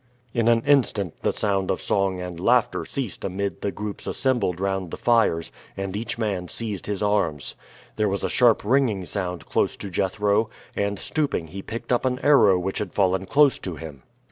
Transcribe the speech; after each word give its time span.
In 0.33 0.47
an 0.47 0.63
instant 0.65 1.21
the 1.21 1.31
sound 1.31 1.69
of 1.69 1.79
song 1.79 2.19
and 2.19 2.39
laughter 2.39 2.85
ceased 2.85 3.23
amid 3.23 3.61
the 3.61 3.71
groups 3.71 4.07
assembled 4.07 4.59
round 4.59 4.89
the 4.89 4.97
fires 4.97 5.51
and 5.77 5.95
each 5.95 6.17
man 6.17 6.47
seized 6.47 6.87
his 6.87 7.03
arms. 7.03 7.55
There 7.97 8.09
was 8.09 8.23
a 8.23 8.27
sharp 8.29 8.63
ringing 8.65 9.05
sound 9.05 9.45
close 9.45 9.77
to 9.77 9.91
Jethro, 9.91 10.49
and 10.75 10.97
stooping 10.97 11.49
he 11.49 11.61
picked 11.61 11.91
up 11.91 12.03
an 12.03 12.17
arrow 12.23 12.57
which 12.57 12.79
had 12.79 12.93
fallen 12.95 13.27
close 13.27 13.59
to 13.59 13.75
him. 13.75 14.01